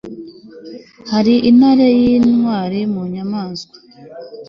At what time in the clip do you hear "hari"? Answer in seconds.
1.11-1.33